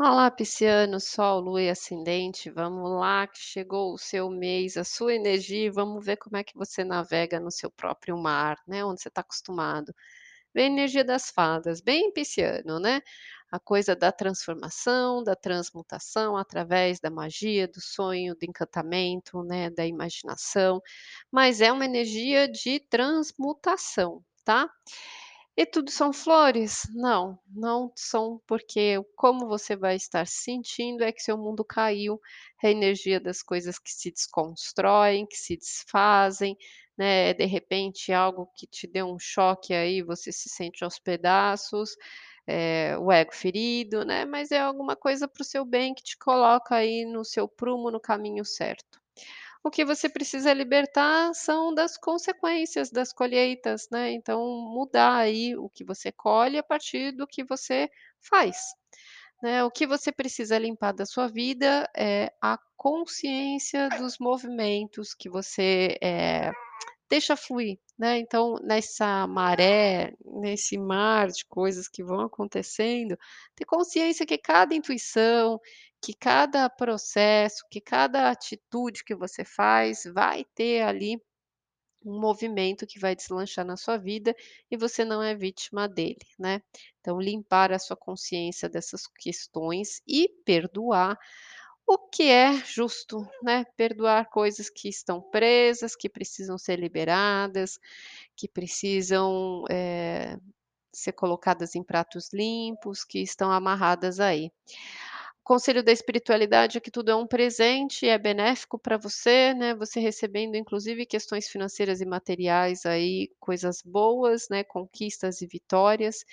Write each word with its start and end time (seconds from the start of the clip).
Olá, 0.00 0.30
pisciano, 0.30 1.00
sol, 1.00 1.40
lua 1.40 1.62
e 1.62 1.68
ascendente, 1.70 2.48
vamos 2.50 2.88
lá 3.00 3.26
que 3.26 3.38
chegou 3.38 3.92
o 3.94 3.98
seu 3.98 4.30
mês, 4.30 4.76
a 4.76 4.84
sua 4.84 5.12
energia 5.14 5.66
e 5.66 5.70
vamos 5.70 6.04
ver 6.06 6.16
como 6.16 6.36
é 6.36 6.44
que 6.44 6.56
você 6.56 6.84
navega 6.84 7.40
no 7.40 7.50
seu 7.50 7.68
próprio 7.70 8.16
mar, 8.16 8.56
né, 8.66 8.84
onde 8.84 9.00
você 9.02 9.08
está 9.08 9.20
acostumado. 9.22 9.92
Vem 10.54 10.64
a 10.66 10.68
energia 10.68 11.04
das 11.04 11.30
fadas, 11.30 11.80
bem 11.80 12.12
pisciano, 12.12 12.78
né, 12.80 13.02
a 13.52 13.58
coisa 13.60 13.96
da 13.96 14.12
transformação, 14.12 15.22
da 15.24 15.36
transmutação 15.36 16.36
através 16.36 17.00
da 17.00 17.10
magia, 17.10 17.68
do 17.68 17.80
sonho, 17.80 18.34
do 18.36 18.44
encantamento, 18.44 19.42
né, 19.44 19.70
da 19.70 19.86
imaginação, 19.86 20.80
mas 21.32 21.60
é 21.60 21.72
uma 21.72 21.84
energia 21.86 22.48
de 22.48 22.80
transmutação, 22.90 24.22
tá? 24.44 24.70
E 25.58 25.66
tudo 25.66 25.90
são 25.90 26.10
flores? 26.12 26.82
Não, 26.94 27.38
não 27.48 27.92
são, 27.96 28.40
porque 28.46 28.94
como 29.16 29.46
você 29.48 29.74
vai 29.76 29.96
estar 29.96 30.26
sentindo 30.26 31.02
é 31.04 31.12
que 31.12 31.20
seu 31.20 31.36
mundo 31.36 31.64
caiu, 31.64 32.18
a 32.64 32.70
energia 32.70 33.20
das 33.20 33.42
coisas 33.42 33.78
que 33.78 33.90
se 33.92 34.10
desconstroem, 34.12 35.26
que 35.26 35.36
se 35.36 35.56
desfazem, 35.56 36.56
né, 36.96 37.34
de 37.34 37.44
repente 37.44 38.12
algo 38.12 38.46
que 38.56 38.66
te 38.68 38.86
deu 38.86 39.06
um 39.12 39.18
choque 39.18 39.74
aí, 39.74 40.00
você 40.00 40.30
se 40.32 40.48
sente 40.48 40.84
aos 40.84 40.98
pedaços, 41.00 41.90
eh, 42.46 42.96
o 42.98 43.10
ego 43.12 43.34
ferido, 43.34 44.04
né, 44.04 44.24
mas 44.24 44.52
é 44.52 44.60
alguma 44.60 44.94
coisa 44.96 45.26
para 45.28 45.42
o 45.42 45.44
seu 45.44 45.64
bem 45.64 45.92
que 45.94 46.02
te 46.04 46.16
coloca 46.16 46.76
aí 46.76 47.04
no 47.04 47.24
seu 47.24 47.48
prumo, 47.48 47.90
no 47.90 48.00
caminho 48.00 48.44
certo. 48.44 48.97
O 49.64 49.70
que 49.70 49.84
você 49.84 50.08
precisa 50.08 50.52
libertar 50.52 51.34
são 51.34 51.74
das 51.74 51.96
consequências 51.98 52.90
das 52.90 53.12
colheitas, 53.12 53.88
né, 53.90 54.12
então 54.12 54.40
mudar 54.72 55.16
aí 55.16 55.56
o 55.56 55.68
que 55.68 55.84
você 55.84 56.12
colhe 56.12 56.56
a 56.58 56.62
partir 56.62 57.12
do 57.12 57.26
que 57.26 57.42
você 57.44 57.90
faz, 58.20 58.56
né. 59.42 59.64
O 59.64 59.70
que 59.70 59.86
você 59.86 60.12
precisa 60.12 60.58
limpar 60.58 60.92
da 60.92 61.06
sua 61.06 61.28
vida 61.28 61.88
é 61.96 62.32
a 62.42 62.58
consciência 62.76 63.88
dos 63.90 64.18
movimentos 64.20 65.14
que 65.14 65.28
você, 65.30 65.98
eh, 66.02 66.52
deixa 67.10 67.36
fluir, 67.36 67.78
né, 67.98 68.18
então 68.18 68.56
nessa 68.62 69.26
maré, 69.26 70.14
nesse 70.24 70.78
mar 70.78 71.28
de 71.28 71.44
coisas 71.46 71.88
que 71.88 72.02
vão 72.04 72.20
acontecendo, 72.20 73.16
ter 73.56 73.64
consciência 73.64 74.26
que 74.26 74.38
cada 74.38 74.74
intuição, 74.74 75.60
que 76.02 76.14
cada 76.14 76.68
processo, 76.70 77.64
que 77.70 77.80
cada 77.80 78.30
atitude 78.30 79.04
que 79.04 79.14
você 79.14 79.44
faz 79.44 80.04
vai 80.14 80.44
ter 80.54 80.82
ali 80.82 81.16
um 82.04 82.20
movimento 82.20 82.86
que 82.86 82.98
vai 83.00 83.16
deslanchar 83.16 83.64
na 83.64 83.76
sua 83.76 83.96
vida 83.98 84.34
e 84.70 84.76
você 84.76 85.04
não 85.04 85.22
é 85.22 85.34
vítima 85.34 85.88
dele, 85.88 86.18
né. 86.38 86.62
Então 87.00 87.20
limpar 87.20 87.72
a 87.72 87.78
sua 87.78 87.96
consciência 87.96 88.68
dessas 88.68 89.02
questões 89.18 90.00
e 90.06 90.28
perdoar 90.44 91.18
o 91.88 91.98
que 91.98 92.24
é 92.30 92.54
justo, 92.64 93.26
né, 93.42 93.64
perdoar 93.76 94.28
coisas 94.30 94.70
que 94.70 94.88
estão 94.88 95.20
presas, 95.22 95.96
que 95.96 96.08
precisam 96.08 96.58
ser 96.58 96.78
liberadas, 96.78 97.78
que 98.36 98.48
precisam, 98.48 99.64
eh, 99.70 100.38
ser 100.92 101.12
colocadas 101.12 101.74
em 101.76 101.82
pratos 101.84 102.30
limpos, 102.32 103.04
que 103.04 103.20
estão 103.20 103.50
amarradas 103.52 104.20
aí. 104.20 104.50
Conselho 105.44 105.82
da 105.82 105.90
espiritualidade 105.92 106.76
é 106.76 106.80
que 106.80 106.90
tudo 106.90 107.10
é 107.10 107.16
um 107.16 107.26
presente 107.26 108.04
e 108.04 108.08
é 108.10 108.18
benéfico 108.18 108.78
para 108.78 108.98
você, 108.98 109.54
né, 109.54 109.74
você 109.74 109.98
recebendo 109.98 110.56
inclusive 110.56 111.06
questões 111.06 111.48
financeiras 111.48 112.00
e 112.02 112.06
materiais 112.06 112.84
aí, 112.84 113.30
coisas 113.40 113.80
boas, 113.82 114.48
né, 114.50 114.62
conquistas 114.64 115.40
e 115.40 115.46
vitórias, 115.46 116.24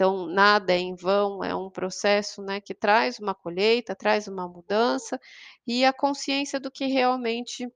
então 0.00 0.24
nada 0.24 0.72
é 0.72 0.78
em 0.78 0.94
vão, 0.94 1.44
é 1.44 1.54
um 1.54 1.68
processo, 1.68 2.40
né, 2.40 2.58
que 2.58 2.72
traz 2.72 3.18
uma 3.18 3.34
colheita, 3.34 3.94
traz 3.94 4.26
uma 4.26 4.48
mudança, 4.48 5.20
e 5.66 5.84
a 5.84 5.92
consciência 5.92 6.58
do 6.58 6.70
que 6.70 6.86
realmente 6.86 7.68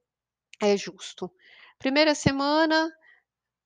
é 0.62 0.74
justo. 0.74 1.30
Primeira 1.78 2.14
semana, 2.14 2.90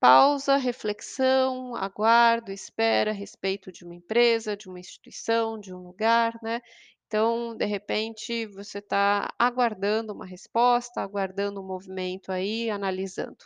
pausa, 0.01 0.57
reflexão, 0.57 1.77
aguardo, 1.77 2.53
espera, 2.53 3.13
respeito 3.13 3.71
de 3.71 3.85
uma 3.85 3.95
empresa, 3.95 4.57
de 4.57 4.69
uma 4.69 4.81
instituição, 4.81 5.61
de 5.61 5.73
um 5.73 5.79
lugar, 5.79 6.37
né, 6.43 6.61
então 7.07 7.57
de 7.57 7.65
repente 7.65 8.45
você 8.47 8.79
está 8.81 9.33
aguardando 9.39 10.13
uma 10.13 10.27
resposta, 10.27 11.01
aguardando 11.01 11.61
um 11.61 11.67
movimento 11.67 12.33
aí, 12.33 12.71
analisando. 12.71 13.45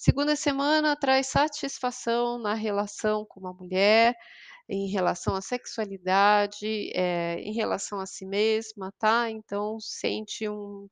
Segunda 0.00 0.34
semana 0.36 0.96
traz 0.96 1.28
satisfação 1.28 2.38
na 2.38 2.54
relação 2.54 3.24
com 3.28 3.40
uma 3.40 3.52
mulher, 3.52 4.14
em 4.68 4.88
relação 4.90 5.34
à 5.36 5.40
sexualidade, 5.42 6.90
eh, 6.94 7.36
em 7.40 7.54
relação 7.54 8.00
a 8.00 8.06
si 8.06 8.26
mesma, 8.26 8.92
tá, 8.98 9.30
então 9.30 9.78
sente 9.80 10.48
um, 10.48 10.88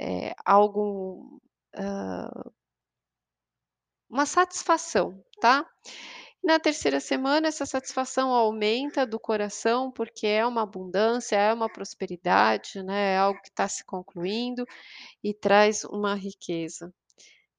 eh, 0.00 0.34
algo, 0.46 1.40
hã 1.76 2.30
uma 4.10 4.26
satisfação, 4.26 5.22
tá. 5.40 5.66
Na 6.44 6.58
terceira 6.60 7.00
semana 7.00 7.48
essa 7.48 7.66
satisfação 7.66 8.30
aumenta 8.32 9.06
do 9.06 9.18
coração, 9.20 9.90
porque 9.92 10.26
é 10.26 10.46
uma 10.46 10.62
abundância, 10.62 11.36
é 11.36 11.52
uma 11.54 11.68
prosperidade, 11.72 12.82
né, 12.82 13.14
é 13.14 13.18
algo 13.18 13.40
que 13.42 13.48
está 13.50 13.68
se 13.68 13.84
concluindo 13.84 14.64
e 15.24 15.34
traz 15.34 15.84
uma 15.84 16.14
riqueza. 16.16 16.92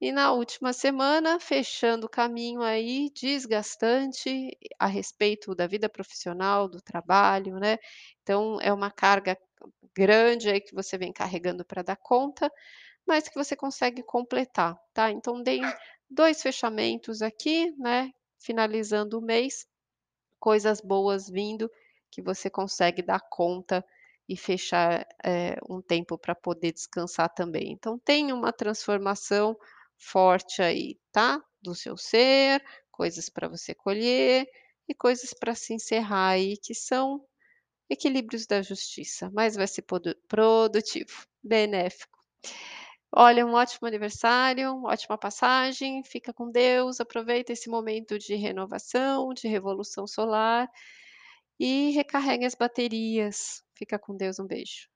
E 0.05 0.11
na 0.11 0.31
última 0.31 0.71
semana, 0.71 1.39
fechando 1.39 2.05
o 2.05 2.09
caminho 2.09 2.61
aí 2.61 3.09
desgastante 3.09 4.51
a 4.77 4.85
respeito 4.85 5.55
da 5.55 5.65
vida 5.65 5.89
profissional, 5.89 6.67
do 6.69 6.79
trabalho, 6.79 7.55
né, 7.59 7.79
então 8.21 8.59
é 8.61 8.71
uma 8.71 8.91
carga 8.91 9.35
grande 9.95 10.47
aí 10.49 10.61
que 10.61 10.75
você 10.75 10.95
vem 10.95 11.11
carregando 11.11 11.65
para 11.65 11.81
dar 11.81 11.95
conta, 11.97 12.51
mas 13.07 13.29
que 13.29 13.35
você 13.35 13.55
consegue 13.55 14.03
completar, 14.03 14.77
tá. 14.93 15.11
Então 15.11 15.41
dei 15.43 15.61
2 16.09 16.41
fechamentos 16.41 17.21
aqui, 17.21 17.71
né, 17.79 18.11
finalizando 18.39 19.19
o 19.19 19.23
mês, 19.23 19.65
coisas 20.39 20.81
boas 20.81 21.29
vindo, 21.29 21.69
que 22.11 22.21
você 22.21 22.49
consegue 22.49 23.01
dar 23.01 23.21
conta 23.29 23.85
e 24.27 24.35
fechar, 24.37 25.05
eh, 25.23 25.55
um 25.69 25.81
tempo 25.81 26.17
para 26.17 26.33
poder 26.35 26.71
descansar 26.73 27.29
também. 27.33 27.71
Então 27.71 27.99
tem 27.99 28.31
uma 28.33 28.51
transformação 28.53 29.55
forte 29.97 30.61
aí, 30.61 30.97
tá, 31.11 31.41
do 31.61 31.75
seu 31.75 31.97
ser, 31.97 32.63
coisas 32.91 33.29
para 33.29 33.47
você 33.47 33.73
colher 33.75 34.47
e 34.87 34.93
coisas 34.95 35.33
para 35.33 35.55
se 35.55 35.73
encerrar 35.73 36.29
aí, 36.29 36.57
que 36.57 36.73
são 36.75 37.25
equilíbrios 37.89 38.47
da 38.47 38.61
justiça, 38.61 39.31
mas 39.33 39.55
vai 39.55 39.67
ser 39.67 39.85
produtivo, 40.27 41.25
benéfico. 41.43 42.17
Olha, 43.11 43.45
um 43.45 43.53
ótimo 43.53 43.87
aniversário, 43.87 44.83
ótima 44.83 45.17
passagem, 45.17 46.03
fica 46.03 46.33
com 46.33 46.51
Deus, 46.51 46.99
aproveita 46.99 47.53
esse 47.53 47.69
momento 47.69 48.19
de 48.19 48.35
renovação, 48.35 49.33
de 49.33 49.47
revolução 49.47 50.05
solar 50.05 50.69
e 51.59 51.91
recarregue 51.91 52.45
as 52.45 52.55
baterias. 52.55 53.63
Fica 53.75 53.99
com 53.99 54.15
Deus, 54.17 54.39
um 54.39 54.47
beijo. 54.47 54.89